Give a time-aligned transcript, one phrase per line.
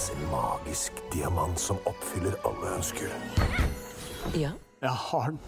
[0.00, 3.10] finnes en magisk diamant som oppfyller alle ønsker.
[4.34, 4.52] Ja.
[4.80, 5.40] Jeg har den.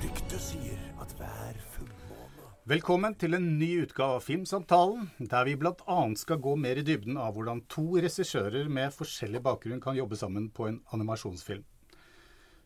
[0.00, 5.98] Ryktet sier at hver fullmåne Velkommen til en ny utgave av Filmsamtalen, der vi bl.a.
[6.16, 10.50] skal gå mer i dybden av hvordan to regissører med forskjellig bakgrunn kan jobbe sammen
[10.54, 11.64] på en animasjonsfilm.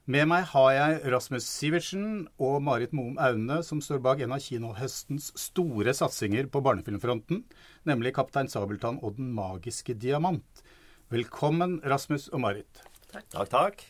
[0.05, 4.43] Med meg har jeg Rasmus Sivertsen og Marit Moum Aune, som står bak en av
[4.45, 7.41] kinohøstens store satsinger på barnefilmfronten,
[7.89, 10.61] nemlig 'Kaptein Sabeltann og den magiske diamant'.
[11.09, 12.83] Velkommen, Rasmus og Marit.
[13.15, 13.87] Takk, takk.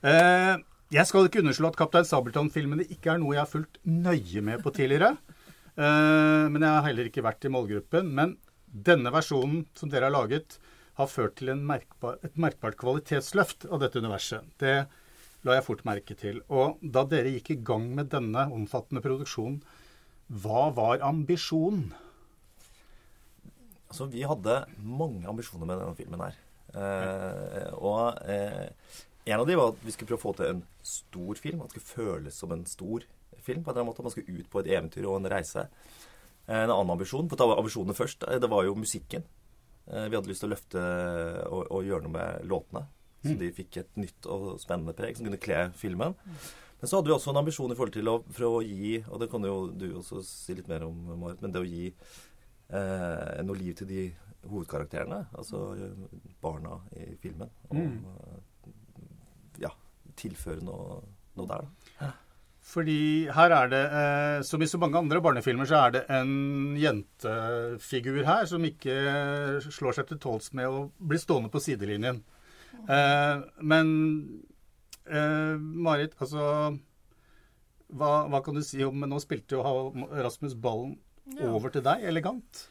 [0.00, 0.56] Eh,
[0.90, 4.64] jeg skal ikke underslå at Kaptein Sabeltann-filmene ikke er noe jeg har fulgt nøye med
[4.64, 5.18] på tidligere.
[5.76, 8.14] Eh, men jeg har heller ikke vært i målgruppen.
[8.14, 8.38] Men
[8.72, 10.56] denne versjonen som dere har laget,
[10.96, 14.40] har ført til en merkbar, et merkbart kvalitetsløft av dette universet.
[14.56, 14.86] Det
[15.44, 16.40] la jeg fort merke til.
[16.48, 19.60] Og da dere gikk i gang med denne omfattende produksjonen,
[20.44, 21.90] hva var ambisjonen?
[23.90, 26.38] Altså, vi hadde mange ambisjoner med denne filmen her.
[26.74, 28.72] Eh, og eh,
[29.28, 31.60] en av de var at vi skulle prøve å få til en stor film.
[31.62, 33.04] Det skulle føles som en stor
[33.44, 33.62] film.
[33.62, 34.02] på en eller annen måte.
[34.02, 35.68] Man skulle ut på et eventyr og en reise.
[36.46, 39.24] Eh, en annen ambisjon, for å ta ambisjonene først, eh, det var jo musikken.
[39.86, 40.82] Eh, vi hadde lyst til å løfte
[41.48, 42.86] og, og gjøre noe med låtene.
[43.24, 46.14] Så de fikk et nytt og spennende preg som kunne kle filmen.
[46.80, 49.22] Men så hadde vi også en ambisjon i forhold til å, for å gi Og
[49.22, 53.40] det kan jo du også si litt mer om, Marit, men det å gi eh,
[53.46, 54.02] noe liv til de
[54.44, 57.48] hovedkarakterene, altså eh, barna i filmen.
[57.70, 58.74] Og mm.
[59.64, 59.72] ja,
[60.20, 61.00] tilføre noe,
[61.38, 62.12] noe der, da.
[62.64, 66.76] Fordi her er det, eh, som i så mange andre barnefilmer, så er det en
[66.80, 68.94] jentefigur her som ikke
[69.66, 72.22] slår seg til tåls med å bli stående på sidelinjen.
[72.88, 73.88] Eh, men
[75.06, 76.76] eh, Marit, altså
[77.94, 79.64] hva, hva kan du si om men Nå spilte jo
[80.10, 81.48] Rasmus ballen Ja.
[81.48, 82.66] over til deg, elegant.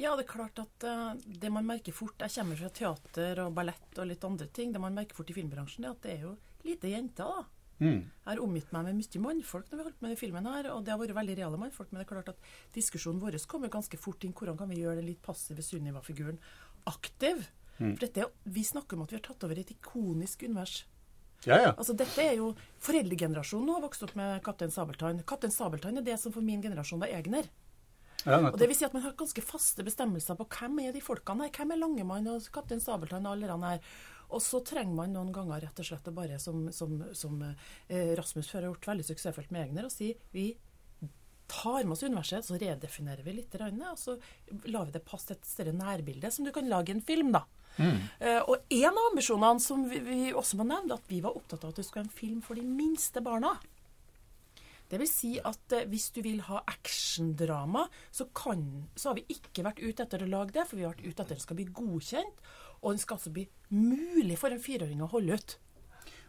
[0.00, 3.54] Ja, det er klart at uh, det man merker fort Jeg kommer fra teater og
[3.56, 4.72] ballett og litt andre ting.
[4.72, 6.32] Det man merker fort i filmbransjen, er at det er jo
[6.64, 7.44] lite jenter, da.
[7.76, 8.00] Mm.
[8.08, 10.70] Jeg har omgitt meg med mye mannfolk når vi har holdt med den filmen her,
[10.72, 11.90] og det har vært veldig reale mannfolk.
[11.92, 14.32] Men det er klart at diskusjonen vår kommer ganske fort inn.
[14.36, 16.40] Hvordan kan vi gjøre den litt passive Sunniva-figuren
[16.88, 17.44] aktiv?
[17.76, 20.84] For dette, Vi snakker om at vi har tatt over et ikonisk univers.
[21.44, 21.70] Ja, ja.
[21.76, 25.22] Altså Dette er jo Foreldregenerasjonen har vokst opp med Kaptein Sabeltann.
[25.28, 27.48] Kaptein Sabeltann er det som for min generasjon var Egner.
[28.24, 31.04] ja Og det vil si at man har ganske faste bestemmelser på hvem er de
[31.04, 31.54] folkene her.
[31.54, 33.82] Hvem er Langemann og Kaptein Sabeltann og alle de her.
[34.26, 38.14] Og så trenger man noen ganger rett og slett å bare, som, som, som eh,
[38.18, 40.48] Rasmus før har gjort veldig suksessfullt med Egner, og si vi
[41.46, 44.16] tar med oss universet, så redefinerer vi litt, og så
[44.66, 47.44] lar vi det passe et større nærbilde, som du kan lage en film, da.
[47.78, 51.64] Eh, og en av ambisjonene som vi, vi også må nevne, at vi var opptatt
[51.64, 53.56] av at det skulle være en film for de minste barna.
[54.86, 58.62] Det vil si at eh, hvis du vil ha actiondrama, så, kan,
[58.94, 61.14] så har vi ikke vært ute etter å lage det, for vi har vært ute
[61.16, 62.42] etter at den skal bli godkjent,
[62.82, 65.56] og den skal altså bli mulig for en fireåring å holde ut.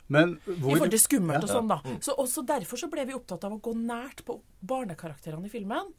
[0.08, 1.82] Men I forhold til skummelt og sånn, da.
[2.04, 4.38] Så også Derfor så ble vi opptatt av å gå nært på
[4.68, 5.92] barnekarakterene i filmen.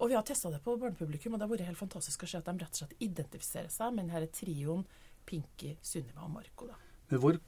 [0.00, 2.40] Og vi har testa det på barnepublikum, og det har vært helt fantastisk å se
[2.40, 4.84] at de rett og slett identifiserer seg med denne trioen
[5.28, 6.70] Pinky, Sunniva og Marco.
[6.70, 6.78] da.
[7.10, 7.40] Men hvor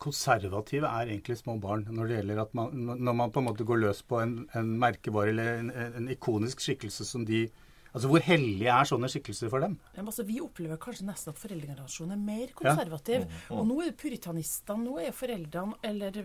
[0.00, 3.66] konservative er egentlig små barn når det gjelder at man, når man på en måte
[3.68, 7.46] går løs på en, en merkevare eller en, en ikonisk skikkelse som de
[7.90, 9.74] Altså hvor hellige er sånne skikkelser for dem?
[9.96, 13.26] Ja, altså, vi opplever kanskje nesten at foreldregenerasjonen er mer konservativ.
[13.54, 16.20] Og nå er det puritanistene, nå er foreldrene, eller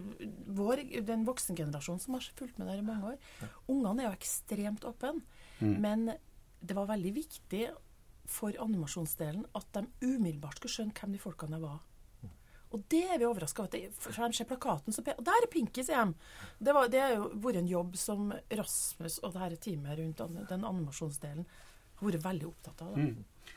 [0.60, 3.50] vår, den voksengenerasjonen som har fulgt med der i mange år.
[3.72, 5.18] Ungene er jo ekstremt åpne.
[5.62, 6.12] Men
[6.66, 7.66] det var veldig viktig
[8.30, 11.82] for animasjonsdelen at de umiddelbart skulle skjønne hvem de folkene var.
[12.76, 13.86] Og det er vi overraska over.
[14.04, 15.06] For de ser plakaten, som...
[15.16, 16.34] Og der er Pinky, sier de.
[16.60, 20.26] Det, var, det har jo vært en jobb som Rasmus og det her teamet rundt
[20.52, 21.48] den animasjonsdelen
[21.96, 22.98] har vært veldig opptatt av.
[22.98, 23.54] Da.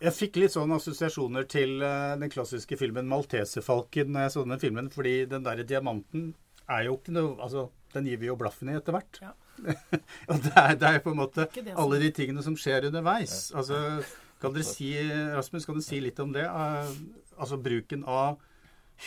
[0.00, 4.62] Jeg fikk litt sånne assosiasjoner til eh, den klassiske filmen 'Malteserfalken' når jeg så den
[4.62, 6.30] filmen, fordi den derre diamanten
[6.70, 9.20] er jo ikke noe Altså, den gir vi jo blaffen i etter hvert.
[9.20, 9.34] Ja.
[10.30, 12.88] og det er, det er på en måte det som- alle de tingene som skjer
[12.88, 13.52] underveis.
[13.52, 14.00] Altså,
[14.40, 14.94] kan dere si,
[15.36, 16.46] Rasmus, kan du si litt om det?
[16.48, 16.94] Eh,
[17.36, 18.40] altså, bruken av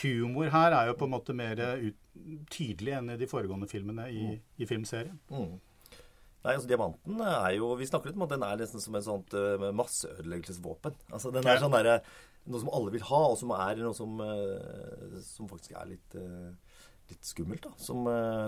[0.01, 1.99] humor her er jo på en måte mer ut,
[2.53, 4.25] tydelig enn i de foregående filmene i,
[4.57, 5.19] i filmserien.
[5.33, 5.55] Mm.
[6.43, 9.05] Nei, altså Diamanten er jo Vi snakker litt om at den er nesten som en
[9.05, 10.97] sånt uh, masseødeleggelsesvåpen.
[11.15, 11.95] Altså Den er sånn der,
[12.43, 16.17] Noe som alle vil ha, og som er noe som, uh, som faktisk er litt
[16.19, 16.51] uh,
[17.11, 17.71] litt skummelt, da.
[17.83, 18.05] Som,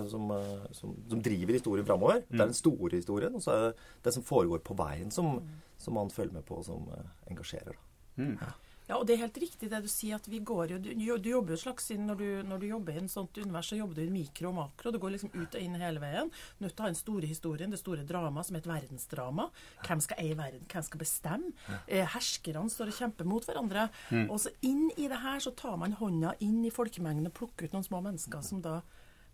[0.08, 0.30] som,
[0.74, 2.22] som, som driver historien framover.
[2.24, 3.74] Det er den store historien, og så er det
[4.08, 5.42] det som foregår på veien, som,
[5.78, 6.88] som man følger med på, og som
[7.28, 7.76] engasjerer.
[7.76, 8.30] da.
[8.40, 8.54] Ja,
[8.94, 11.56] og det er helt riktig det du sier, at vi går jo Du, du jobber
[11.56, 14.04] jo slags inn når du, når du jobber i en sånt univers, så jobber du
[14.06, 14.94] i mikro og makro.
[14.94, 16.30] Du går liksom ut og inn hele veien.
[16.62, 19.48] Nødt til å ha den store historien, det store dramaet, som er et verdensdrama.
[19.88, 20.68] Hvem skal eie verden?
[20.72, 21.54] Hvem skal bestemme?
[21.88, 23.88] Eh, herskerne står og kjemper mot hverandre.
[24.30, 27.68] Og så inn i det her så tar man hånda inn i folkemengden og plukker
[27.68, 28.80] ut noen små mennesker som da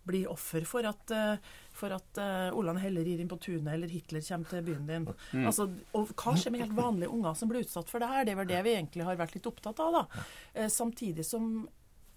[0.08, 3.90] blir offer for at, eh, for at uh, Ollan heller rir inn på tunet, eller
[3.90, 5.06] Hitler kommer til byen din.
[5.46, 8.26] Altså, og hva skjer med helt vanlige unger som blir utsatt for det her?
[8.26, 10.00] Det er vel det vi egentlig har vært litt opptatt av.
[10.00, 10.24] da.
[10.54, 11.52] Eh, samtidig som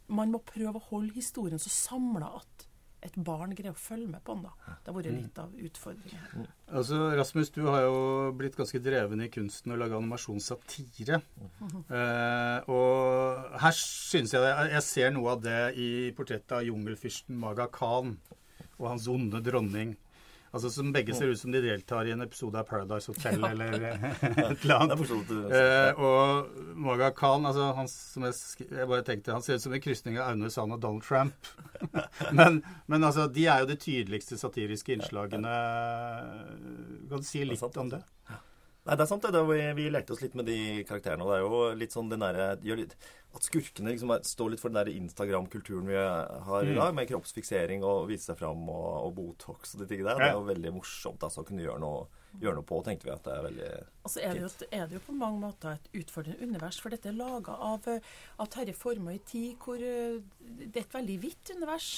[0.08, 2.68] man må prøve å holde historien så samla at
[3.06, 4.48] et barn greier å følge med på den.
[4.48, 4.76] da.
[4.84, 6.48] Det har vært litt av utfordringen her.
[6.76, 8.00] Altså, Rasmus, du har jo
[8.38, 11.22] blitt ganske dreven i kunsten å lage animasjonssatire.
[11.86, 17.38] Eh, og her synes jeg det, Jeg ser noe av det i portrettet av jungelfyrsten
[17.38, 18.18] Maga Khan
[18.80, 19.96] og hans onde dronning.
[20.56, 23.74] Altså Som begge ser ut som de deltar i en episode av Paradise Hotel eller
[23.92, 25.02] et eller er annet.
[25.52, 28.38] Eh, og Maga Khan altså han, som jeg,
[28.70, 31.52] jeg bare tenkte, han ser ut som en krysning av Aune Sand og Donald Trump.
[32.40, 35.56] men, men altså, de er jo de tydeligste satiriske innslagene.
[37.12, 38.02] Kan du si litt om det?
[38.86, 39.24] Nei, det er sant.
[39.26, 39.34] det.
[39.34, 39.44] det.
[39.50, 41.26] vi, Vi lekte oss litt med de karakterene.
[41.26, 42.94] og det er jo litt sånn den der, gjør litt,
[43.36, 47.10] At skurkene liksom er, står litt for den der Instagram-kulturen vi har i dag, med
[47.10, 50.22] kroppsfiksering og vise seg fram og, og Botox og de tingene der.
[50.22, 52.06] Det er jo veldig morsomt altså, å kunne gjøre noe,
[52.44, 53.16] gjøre noe på, tenkte vi.
[53.16, 53.72] at det er veldig...
[54.06, 56.94] Og så er det, jo, er det jo på mange måter et utfordrende univers, for
[56.94, 60.22] dette er laga av, eh, av Terje Formøy i tid hvor eh,
[60.62, 61.90] det er et veldig hvitt univers.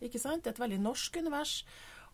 [0.00, 0.42] Ikke sant?
[0.42, 1.60] Det er et veldig norsk univers.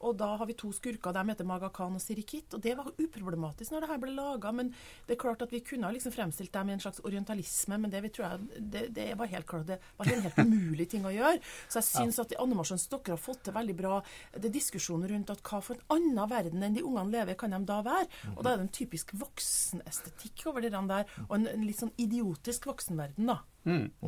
[0.04, 1.14] Og da har vi to skurker.
[1.16, 2.52] De heter Maga Khan og Siri Kit.
[2.54, 4.52] Og det var uproblematisk når det her ble laga.
[4.52, 4.72] Men
[5.06, 7.92] det er klart at vi kunne ha liksom fremstilt dem i en slags orientalisme, men
[7.92, 11.06] det, vi tror jeg, det, det var helt klart det var en helt umulig ting
[11.08, 11.40] å gjøre.
[11.68, 13.98] Så jeg syns at de animasjons dere har fått til veldig bra
[14.34, 17.54] Det er diskusjoner rundt at hva for en annen verden enn de ungene lever, kan
[17.54, 18.06] de da være?
[18.34, 21.94] Og da er det en typisk voksenestetikk over de der, og en, en litt sånn
[22.00, 23.40] idiotisk voksenverden, da.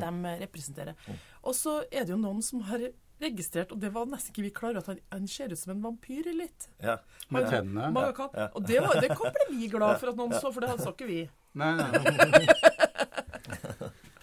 [0.04, 0.94] De representerer.
[1.42, 2.88] Og så er det jo noen som har
[3.22, 5.74] registrert, og det var nesten ikke vi klar over, at han, han ser ut som
[5.74, 6.68] en vampyr litt.
[6.84, 6.98] Ja.
[7.34, 7.90] Med tennene?
[7.92, 8.48] Ja, ja.
[8.54, 10.94] Og det, var, det kom ble vi glad for at noen så, for det så
[10.94, 11.22] ikke vi.
[11.58, 12.46] Nei, nei.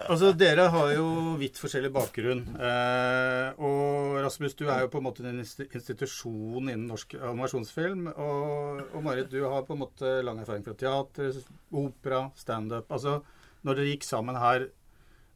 [0.05, 1.05] Altså, Dere har jo
[1.39, 2.43] vidt forskjellig bakgrunn.
[2.61, 8.11] Eh, og Rasmus, du er jo på en måte en institusjon innen norsk animasjonsfilm.
[8.11, 11.39] Og, og Marit, du har på en måte lang erfaring fra teater,
[11.73, 12.91] opera, standup.
[12.93, 13.17] Altså,
[13.65, 14.67] når dere gikk sammen her,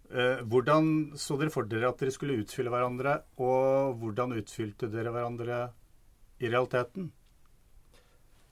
[0.09, 3.19] hvordan så dere for dere at dere skulle utfylle hverandre?
[3.45, 5.63] Og hvordan utfylte dere hverandre
[6.39, 7.11] i realiteten?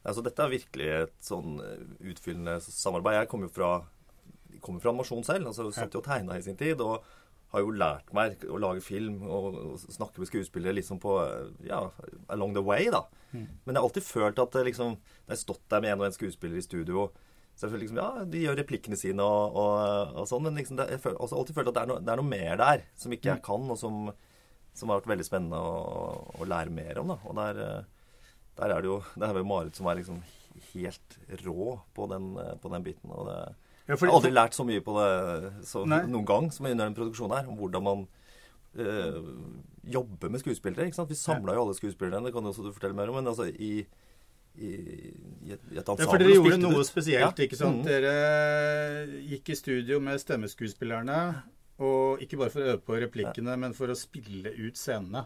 [0.07, 3.24] Altså, dette er virkelig et sånn eh, utfyllende samarbeid.
[3.24, 3.71] Jeg kommer jo fra,
[4.63, 5.50] kommer fra animasjon selv.
[5.50, 6.81] altså Satt jo og tegna i sin tid.
[6.81, 7.04] og
[7.54, 11.13] har jo lært meg å lage film og, snakke med skuespillere liksom på
[11.63, 11.80] ja,
[12.33, 13.06] along the way, da.
[13.31, 16.06] Men jeg har alltid følt at liksom Når jeg har stått der med en og
[16.07, 17.09] en skuespiller i studio
[17.65, 21.01] føler liksom, ja, De gjør replikkene sine og, og, og sånn, men liksom det, jeg
[21.04, 23.42] har alltid følt at det er, noe, det er noe mer der som ikke jeg
[23.48, 24.12] kan, og som,
[24.77, 25.77] som har vært veldig spennende å,
[26.38, 27.15] å lære mer om.
[27.15, 27.88] da, og der,
[28.62, 30.21] der er det jo det er vel Marit som er liksom
[30.74, 32.30] helt rå på den,
[32.62, 33.13] på den biten.
[33.13, 33.39] og det,
[33.88, 35.09] Ja, Jeg har aldri lært så mye på det
[35.65, 38.07] så, noen gang som under den produksjonen her, om hvordan man
[38.77, 39.30] øh,
[39.88, 40.86] jobber med skuespillere.
[40.89, 41.09] ikke sant?
[41.09, 43.48] Vi samla jo alle skuespillerne, det kan jo også du fortelle mer om, men altså
[43.48, 43.88] i,
[44.57, 44.71] i,
[45.48, 46.88] i et, i et ensemble Ja, for dere gjorde noe ut.
[46.89, 47.83] spesielt, ikke sant?
[47.83, 47.88] Mm.
[47.88, 48.13] Dere
[49.31, 51.19] gikk i studio med stemmeskuespillerne,
[51.80, 55.25] og ikke bare for å øve på replikkene, men for å spille ut scenene.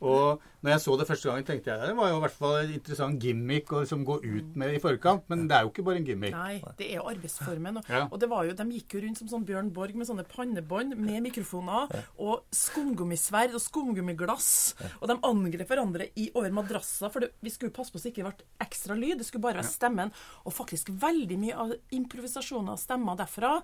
[0.00, 2.56] Og når jeg så det første gangen, tenkte jeg det var jo i hvert fall
[2.58, 5.84] en interessant gimmick å liksom gå ut med i forkant, men det er jo ikke
[5.86, 6.34] bare en gimmick.
[6.34, 7.78] Nei, det er jo arbeidsformen.
[7.78, 8.02] Og, Ja.
[8.10, 10.96] og det var jo, de gikk jo rundt som sånn Bjørn Borg med sånne pannebånd
[10.96, 11.88] med mikrofoner
[12.18, 14.74] og skumgummisverd og skumgummiglass.
[15.00, 18.16] Og de angrep hverandre i, over madrasser, for det, vi skulle passe på så det
[18.16, 19.18] ikke ble ekstra lyd.
[19.18, 20.12] Det skulle bare være stemmen.
[20.44, 23.62] Og faktisk veldig mye av improvisasjoner og stemmer derfra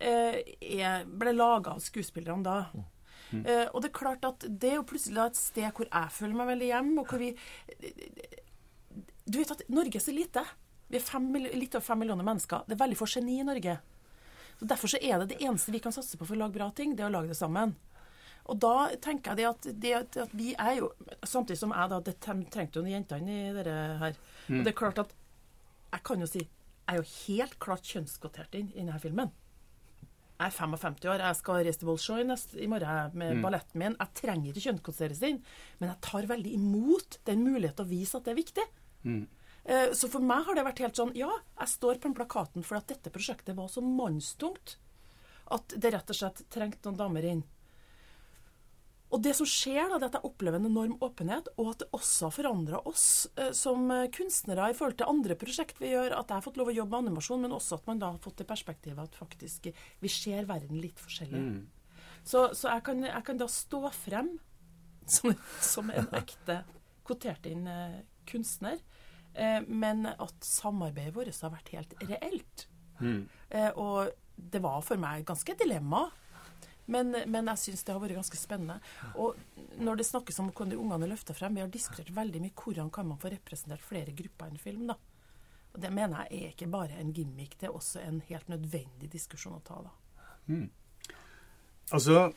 [0.00, 2.58] eh, ble laga av skuespillerne da.
[3.42, 6.38] Eh, og det er klart at det er jo plutselig et sted hvor jeg føler
[6.38, 7.32] meg veldig hjemme, og hvor vi
[9.24, 10.44] Du vet at Norge er så lite.
[10.88, 12.66] Vi er fem, litt over fem millioner mennesker.
[12.68, 13.78] Det er veldig få geni i Norge.
[14.58, 16.70] Så Derfor så er det det eneste vi kan satse på for å lage bra
[16.76, 17.74] ting, det er å lage det sammen.
[18.44, 20.90] Og da tenker jeg det at, det at, vi er jo
[21.24, 24.18] Samtidig som jeg da det trengte jo jentene i dette her.
[24.50, 25.14] Og det er klart at
[25.94, 26.42] Jeg kan jo si
[26.84, 29.30] jeg er jo helt klart kjønnskvotert inn i denne filmen.
[30.44, 33.94] Jeg er 55 år, jeg skal reise til Bolshoi neste, i morgen med balletten min.
[33.96, 35.38] Jeg trenger ikke kjønnskvoteres inn,
[35.80, 38.66] men jeg tar veldig imot den muligheten å vise at det er viktig.
[39.64, 42.62] Eh, Så for meg har det vært helt sånn Ja, jeg står på den plakaten
[42.62, 44.76] for at dette prosjektet var så mannstungt
[45.50, 47.42] at det rett og slett trengte noen damer inn.
[49.14, 51.90] Og det som skjer, da, er at jeg opplever en enorm åpenhet, og at det
[51.94, 53.04] også har forandra oss
[53.38, 56.16] eh, som eh, kunstnere i forhold til andre prosjekt vi gjør.
[56.18, 58.22] At jeg har fått lov å jobbe med animasjon, men også at man da har
[58.24, 61.44] fått det perspektivet at faktisk eh, vi ser verden litt forskjellig.
[62.24, 64.34] Så, så jeg, kan, jeg kan da stå frem
[65.06, 66.62] som, som en ekte
[67.04, 68.80] kvotert inn eh, kunstner,
[69.34, 72.68] eh, men at samarbeidet vårt har vært helt reelt.
[73.50, 76.06] Eh, og det var for meg ganske et dilemma.
[76.86, 78.76] Men, men jeg syns det har vært ganske spennende.
[79.16, 79.38] Og
[79.80, 83.08] når det snakkes om hvordan ungene løfter frem Vi har diskutert veldig mye hvordan kan
[83.08, 84.86] man få representert flere grupper i en film.
[84.92, 84.98] da.
[85.74, 89.10] Og Det mener jeg er ikke bare en gimmick, det er også en helt nødvendig
[89.10, 89.80] diskusjon å ta.
[89.82, 89.94] da.
[91.92, 92.28] Altså,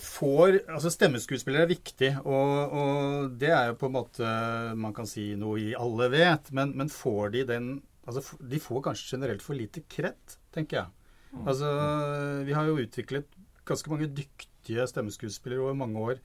[0.00, 4.32] får, altså Stemmeskuespillere er viktig, og, og det er jo på en måte
[4.78, 6.52] man kan si noe i alle vet.
[6.56, 7.70] Men, men får de den
[8.08, 10.99] altså De får kanskje generelt for lite kred, tenker jeg.
[11.44, 11.70] Altså,
[12.46, 16.22] Vi har jo utviklet ganske mange dyktige stemmeskuespillere over mange år.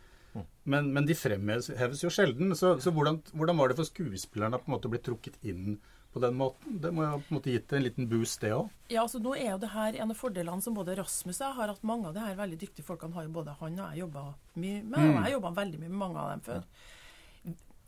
[0.67, 2.55] Men, men de fremheves jo sjelden.
[2.57, 5.77] Så, så hvordan, hvordan var det for skuespillerne å på en måte bli trukket inn
[6.15, 6.79] på den måten?
[6.83, 8.67] Det må jo på en måte gitt en liten boost, det òg.
[8.91, 11.59] Ja, altså nå er jo det her En av fordelene som både Rasmus og jeg
[11.61, 14.03] har hatt mange av de her veldig dyktige folkene har jo både han og jeg
[14.03, 14.27] jobba
[14.59, 16.69] mye med, og jeg har jobba veldig mye med mange av dem før.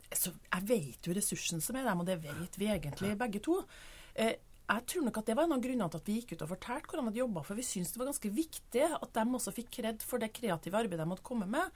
[0.08, 3.60] Så jeg vet jo ressursen som er dem, og det vet vi egentlig begge to.
[4.16, 6.42] Eh, jeg tror nok at det var en av grunnene til at vi gikk ut
[6.44, 9.54] og fortalte hvordan de jobba, for vi syntes det var ganske viktig at de også
[9.56, 11.72] fikk kred for det kreative arbeidet de måtte komme med.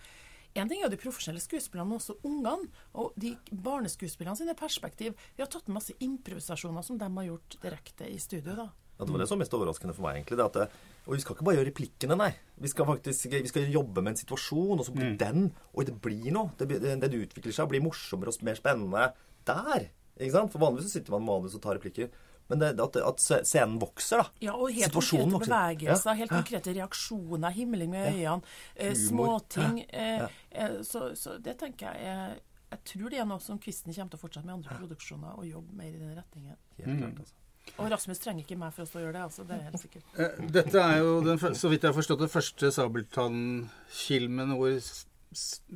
[0.52, 2.68] En ting er jo de profesjonelle skuespillerne, men også ungene.
[3.00, 3.32] Og de
[3.64, 5.16] barneskuespillerne sine perspektiv.
[5.36, 8.56] Vi har tatt med masse improvisasjoner som de har gjort direkte i studio.
[8.58, 8.68] da.
[8.98, 10.36] Ja, det var det som var mest overraskende for meg, egentlig.
[10.36, 10.66] Det at det,
[11.06, 12.28] og vi skal ikke bare gjøre replikkene, nei.
[12.60, 15.96] Vi skal faktisk vi skal jobbe med en situasjon, og så blir den Oi, det
[16.04, 16.52] blir noe.
[16.60, 19.08] Det, den utvikler seg og blir morsommere og mer spennende
[19.48, 19.88] der.
[20.20, 20.52] Ikke sant?
[20.52, 22.12] For vanligvis så sitter man med manus og tar replikker.
[22.52, 24.44] Men det, at, at scenen vokser, da.
[24.44, 29.78] Ja, og helt konkrete bevegelser, bevegelser, helt konkrete reaksjoner, himling med øynene, eh, småting.
[29.88, 32.40] Eh, eh, så, så det tenker jeg er
[32.72, 35.44] Jeg tror det er noe som Kvisten kommer til å fortsette med andre produksjoner, og
[35.44, 36.56] jobbe mer i den retningen.
[36.80, 37.34] Helt klart, altså.
[37.76, 39.44] Og Rasmus trenger ikke meg for å stå og gjøre det, altså.
[39.48, 40.06] Det er helt sikkert.
[40.16, 44.78] Eh, Dette er jo, den, så vidt jeg har forstått, den første Sabeltann-filmen hvor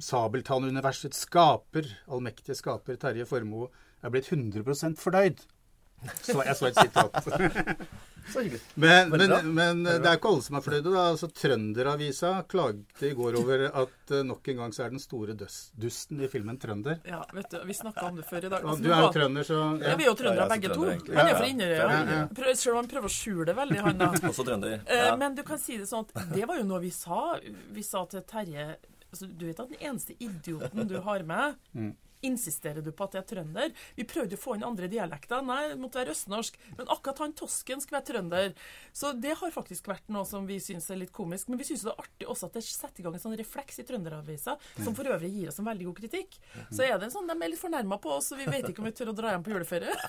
[0.08, 3.68] Sabeltann-universets skaper, allmektige skaper Terje Formoe,
[4.04, 5.44] er blitt 100% fornøyd.
[6.22, 7.16] Så jeg så et sitat.
[8.26, 8.58] Så hyggelig.
[8.74, 10.90] Men, men, men det er ikke alle som er fornøyde.
[10.90, 11.02] da.
[11.12, 15.36] Altså, Trønderavisa klagde i går over at uh, nok en gang så er den store
[15.38, 16.98] døs- dusten i filmen trønder.
[17.06, 18.66] Ja, vet du, vi snakka om det før i dag.
[18.66, 19.94] Altså, du er jo trønder, så Ja, ja.
[20.00, 21.14] vi er jo trøndere Ja, begge trønder, to.
[21.20, 21.86] Han er fra Inderøya.
[21.86, 22.54] Ja, ja.
[22.58, 24.10] Selv om han prøver å skjule det veldig, han da.
[24.32, 24.74] Også trønder.
[24.82, 25.14] Eh, Ja.
[25.22, 27.20] Men du kan si det sånn at det var jo noe vi sa.
[27.78, 28.66] Vi sa til Terje
[29.06, 31.62] altså, Du vet at den eneste idioten du har med
[32.26, 33.74] Insisterer du på at det er trønder?
[33.98, 35.44] Vi prøvde å få inn andre dialekter.
[35.46, 36.56] Nei, det måtte være østnorsk.
[36.78, 38.54] Men akkurat han tosken skulle være trønder.
[38.96, 41.50] Så det har faktisk vært noe som vi syns er litt komisk.
[41.52, 43.80] Men vi syns det er artig også at det setter i gang en sånn refleks
[43.82, 46.38] i Trønderavisa, som for øvrig gir oss en veldig god kritikk.
[46.70, 48.88] Så er det sånn, de er litt fornærma på oss, og vi vet ikke om
[48.88, 49.96] vi tør å dra hjem på juleferie.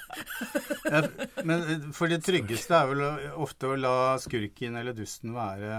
[0.87, 1.01] Ja,
[1.43, 3.01] men eh, for det tryggeste er vel
[3.43, 5.71] ofte å la skurken eller dusten være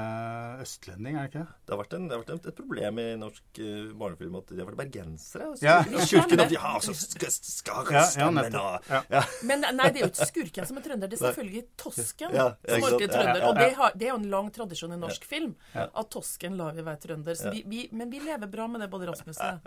[0.60, 1.44] østlending, er det ikke?
[1.64, 4.60] Det har vært, en, det har vært et problem i norsk eh, barnefilm at de
[4.60, 5.48] har vært bergensere.
[5.54, 5.64] Altså.
[5.64, 5.78] Ja.
[6.22, 8.64] Skurken at de har så sk- sk- Ja, ja, nettopp.
[8.88, 9.02] og Ja.
[9.10, 9.22] ja.
[9.42, 12.48] Men nei, det er jo ikke skurken som er trønder, det er selvfølgelig tosken Ja,
[12.68, 13.46] som alltid er trønder.
[13.48, 16.72] Og det, har, det er jo en lang tradisjon i norsk film at tosken lar
[16.76, 17.34] vi være trønder.
[17.38, 19.60] Så vi, vi, men vi lever bra med det, både Rasmus og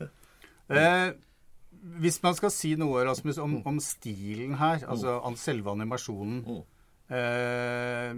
[0.00, 0.10] jeg.
[0.70, 1.12] Eh,
[2.02, 6.62] hvis man skal si noe, Rasmus, om, om stilen her, altså an- selve animasjonen Mm.
[7.16, 8.12] eh,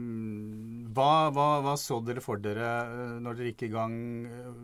[0.95, 3.95] hva, hva, hva så dere for dere eh, når dere gikk i gang?
[4.27, 4.55] eh,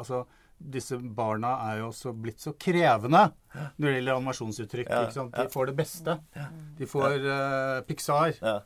[0.00, 0.22] Altså,
[0.60, 4.90] disse barna er jo også blitt så krevende når det gjelder animasjonsuttrykk.
[5.34, 6.16] De får det beste.
[6.78, 8.36] De får uh, Pixar.
[8.38, 8.58] Ja.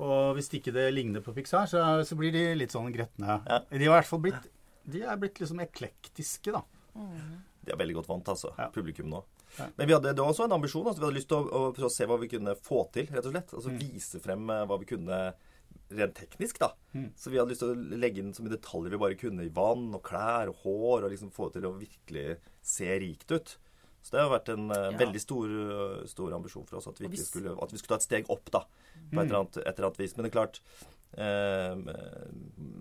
[0.00, 3.40] Og hvis ikke det ligner på Pixar, så, så blir de litt sånn gretne.
[3.44, 4.48] De har i hvert fall blitt
[4.90, 6.64] De er blitt liksom eklektiske, da.
[7.60, 8.54] De er veldig godt vant, altså.
[8.74, 9.24] Publikum nå.
[9.76, 10.86] Men vi hadde, det var også en ambisjon.
[10.86, 13.26] Altså, vi hadde lyst til å, å å se hva vi kunne få til, rett
[13.26, 13.50] og slett.
[13.50, 13.58] Mm.
[13.58, 15.20] Altså vise frem eh, hva vi kunne
[15.96, 16.72] rent teknisk, da.
[16.94, 17.08] Mm.
[17.16, 19.52] Så vi hadde lyst til å legge inn så mye detaljer vi bare kunne i
[19.54, 23.56] vann og klær og hår, og liksom få til å virkelig se rikt ut.
[24.02, 24.96] Så det har vært en eh, Ja.
[25.02, 28.00] veldig stor, eh, stor ambisjon for oss at vi, ikke skulle, at vi skulle ta
[28.00, 28.62] et steg opp, da.
[29.10, 30.16] På et eller annet, et eller annet vis.
[30.16, 30.60] Men det er klart
[31.20, 31.74] eh,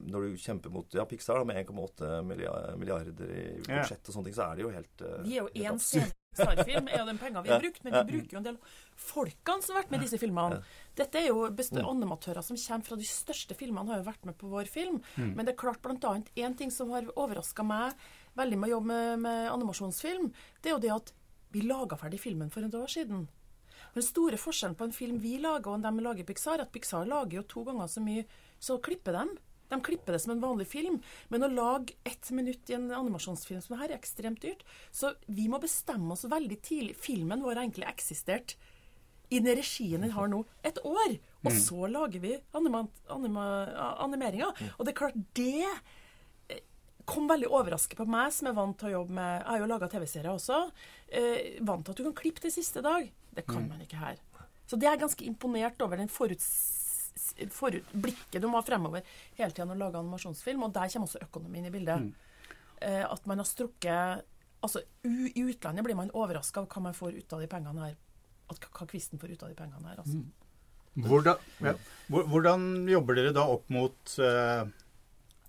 [0.10, 4.38] Når du kjemper mot ja, Pixar da, med 1,8 milliarder, i budsjett og sånne ting,
[4.38, 6.16] så er det jo helt eh, Vi er jo helt absurd.
[6.38, 8.58] Scene Pixar-film, er jo den penga vi har brukt, men vi bruker jo en del
[9.00, 10.62] folkene som har vært med i disse filmene.
[10.96, 14.50] Dette er jo animatører som kommer fra de største filmene, har jo vært med på
[14.52, 15.02] vår film.
[15.18, 17.94] Men det er klart annet én ting som har overraska meg
[18.38, 20.32] veldig med å jobbe med, med animasjonsfilm,
[20.62, 21.14] det er jo det at
[21.52, 23.28] vi laga ferdig filmen for et år siden.
[23.96, 26.68] Den store forskjellen på en film vi lager og en de lager i Pixar, er
[26.68, 28.26] at Pixar lager jo to ganger så mye,
[28.62, 29.32] så klipper dem.
[29.70, 31.00] De klipper det som en vanlig film.
[31.30, 34.66] Men å lage ett minutt i en animasjonsfilm som det her er ekstremt dyrt.
[34.92, 36.98] Så vi må bestemme oss veldig tidlig.
[36.98, 38.58] Filmen vår har egentlig eksistert
[39.30, 41.18] i den regien den har nå, et år.
[41.46, 42.84] Og så lager vi anima,
[43.14, 43.46] anima,
[44.02, 44.50] animeringa.
[44.78, 45.68] Og det er klart, det
[46.50, 46.64] eh,
[47.08, 49.70] kom veldig overraskende på meg, som er vant til å jobbe med Jeg har jo
[49.70, 50.64] laga TV-serier også.
[51.14, 53.06] Eh, vant til at du kan klippe til siste dag.
[53.38, 54.18] Det kan man ikke her.
[54.70, 56.46] Så det er ganske imponert over den foruts,
[57.54, 59.06] forut, blikket du må ha fremover
[59.38, 60.66] hele tida når du lager animasjonsfilm.
[60.68, 62.10] Og der kommer også økonomien i bildet.
[62.82, 64.28] Eh, at man har strukket
[64.60, 67.80] Altså, u, I utlandet blir man overraska av hva man får ut av de pengene
[67.80, 67.94] her.
[68.52, 70.02] At, hva kvisten får ut av de pengene her.
[70.02, 70.20] altså.
[71.00, 71.74] Hvordan, ja.
[72.12, 74.66] Hvordan jobber dere da opp mot eh,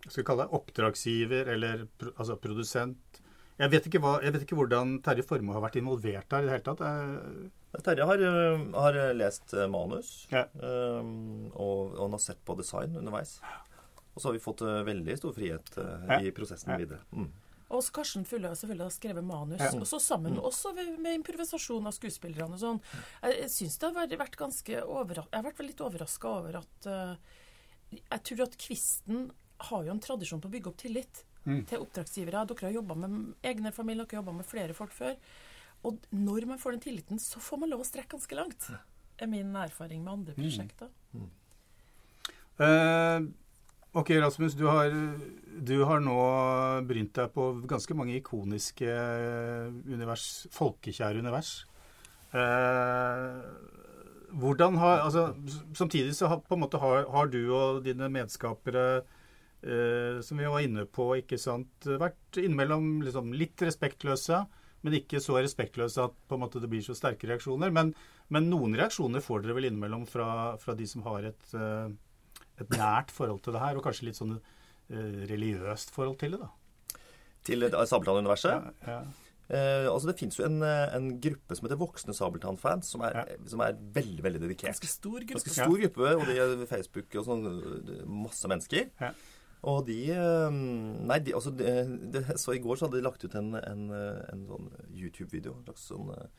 [0.04, 3.20] skal vi kalle det oppdragsgiver eller altså produsent?
[3.60, 6.48] Jeg vet, ikke hva, jeg vet ikke hvordan Terje Formoe har vært involvert her i
[6.48, 6.80] det hele tatt.
[6.80, 7.50] Jeg...
[7.86, 10.46] Terje har, øh, har lest øh, manus, Ja.
[10.58, 13.36] og, og han har sett på design underveis.
[14.14, 16.18] Og så har vi fått veldig stor frihet Ja.
[16.24, 16.78] i prosessen Ja.
[16.80, 17.00] videre.
[17.12, 17.28] Mm.
[17.70, 19.70] Og Karsten Fulle har selvfølgelig skrevet manus, Ja.
[19.78, 22.80] og så sammen også ved- med improvisasjon av skuespillerne og sånn.
[23.22, 26.56] Jeg, jeg syns det har vært, vært ganske overra Jeg har vært litt overraska over
[26.56, 27.14] at uh,
[27.92, 32.44] Jeg tror at Kvisten har jo en tradisjon på å bygge opp tillit til oppdragsgivere.
[32.50, 35.16] Dere har jobba med egne familier, dere har jobba med flere folk før.
[35.88, 38.70] Og når man får den tilliten, så får man lov å strekke ganske langt.
[39.20, 40.88] er min erfaring med andre prosjekter.
[42.60, 43.22] Eh,
[43.92, 44.92] ok, Rasmus, du har,
[45.70, 46.20] du har nå
[46.88, 48.94] brynt deg på ganske mange ikoniske
[49.88, 51.52] univers, folkekjære univers.
[52.36, 53.40] Eh,
[54.30, 55.34] hvordan har altså,
[55.74, 56.42] Samtidig så har,
[56.78, 59.02] har, har du og dine medskapere,
[59.62, 64.42] eh, som vi var inne på, ikke sant, vært innimellom liksom, litt respektløse,
[64.82, 67.72] men ikke så respektløse at på en måte det blir så sterke reaksjoner.
[67.74, 67.94] Men,
[68.32, 71.90] men noen reaksjoner får dere vel innimellom fra, fra de som har et eh,
[72.60, 76.40] et nært forhold til det her, og kanskje litt sånn eh, religiøst forhold til det,
[76.42, 76.50] da.
[77.48, 78.66] Til Sabeltann-universet.
[78.84, 78.98] Ja, ja.
[79.50, 83.38] Eh, altså Det fins jo en, en gruppe som heter Voksne Sabeltann-fans, som, er- Ja.
[83.48, 84.74] som er veldig veldig dedikert.
[84.76, 85.38] Ganske stor gruppe.
[85.40, 87.48] Ganske stor gruppe, og de er Facebook og sånn,
[88.20, 88.90] masse mennesker.
[89.00, 89.10] Ja.
[89.62, 90.52] Og de øh,
[91.04, 91.72] Nei, de, altså de,
[92.14, 95.58] de, Så i går så hadde de lagt ut en, en, øh, en sånn YouTube-video.
[95.66, 96.30] lagt sånn øh,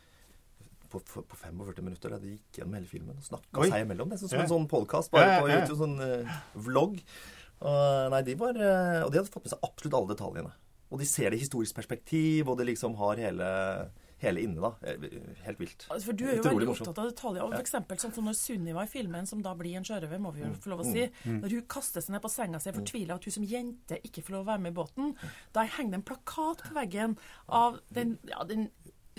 [0.91, 4.09] på, på på 45 minutter der de gikk gjennom hele filmen og snakka seg imellom.
[4.11, 4.41] Det som Ja.
[4.43, 5.47] en sånn podkast, bare på.
[5.53, 5.77] YouTube.
[5.79, 6.33] Sånn øh,
[6.65, 6.97] vlogg.
[7.61, 8.57] Og, nei, de var,
[9.05, 10.51] og de hadde fått med seg absolutt alle detaljene.
[10.91, 13.47] Og de ser det i historisk perspektiv, og de liksom har hele,
[14.21, 14.71] hele inne, da.
[14.85, 14.97] Eh,
[15.45, 15.85] Helt vilt.
[15.89, 17.43] Altså, For du er jo veldig opptatt av detaljer.
[17.43, 20.31] Og for eksempel, sånn som når Sunniva i filmen, som da blir en sjørøver, må
[20.35, 20.93] vi jo få lov å Mm.
[20.93, 24.23] si Når hun kaster seg ned på senga si fortvila at hun som jente ikke
[24.23, 25.15] får lov å være med i båten,
[25.53, 27.17] da henger det en plakat på veggen
[27.49, 28.69] av den, ja, den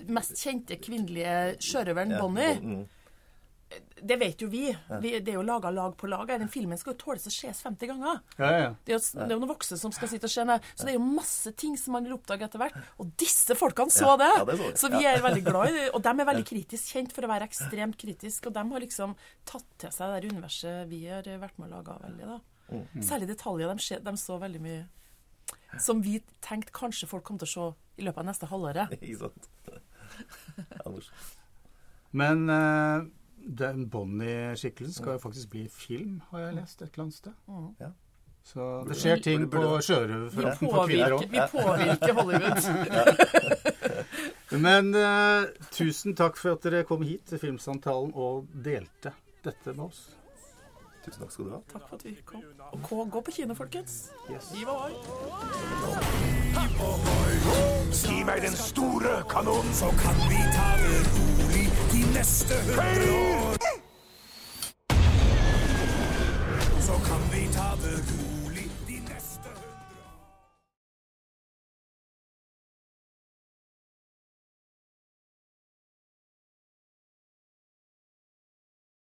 [0.09, 2.87] mest kjente kvinnelige sjørøveren Bonnie.
[3.73, 3.89] Mm.
[4.03, 4.65] Det vet jo vi.
[5.03, 6.29] vi det er jo laga lag på lag.
[6.29, 8.21] Den filmen skal jo tåles å ses 50 ganger.
[8.37, 8.71] Ja, ja.
[8.85, 10.71] Det er, jo, det er jo noen voksne som skal sitte og se ned.
[10.75, 12.79] Så det er jo masse ting som man vil oppdage etter hvert.
[13.03, 14.31] Og disse folkene så det!
[14.33, 14.71] ja, det så.
[14.85, 15.85] Så vi er veldig glad i det.
[15.93, 19.15] Og de er veldig kritisk kjent for å være ekstremt kritisk, Og de har liksom
[19.49, 22.41] tatt til seg det der universet vi har vært med å lage veldig, da.
[22.73, 23.05] Mm.
[23.05, 23.71] Særlig detaljer.
[23.73, 24.83] De, de så veldig mye
[25.81, 27.69] som vi tenkte kanskje folk kom til å se
[28.01, 28.93] i løpet av neste halvåret.
[29.01, 29.49] Ikke sant?
[32.13, 33.05] Men eh,
[33.47, 37.33] den Bonnie-skikkelsen skal jo faktisk bli film, har jeg lest et eller annet sted.
[37.81, 37.91] Ja.
[38.43, 41.29] Så det skjer ting på sjørøverfronten for kvinner òg.
[41.31, 42.63] vi påvirker Hollywood.
[44.67, 49.15] Men uh, tusen takk for at dere kom hit til Filmsamtalen og delte
[49.47, 50.03] dette med oss.
[51.07, 51.61] Tusen takk skal du ha.
[51.73, 52.43] Takk for at vi kom.
[52.73, 54.11] Og K- gå på kino, folkens.
[54.31, 54.51] Yes.
[54.55, 54.93] Gi meg
[58.03, 63.82] Gi meg den store kanonen, så kan vi ta det rolig happiness to her.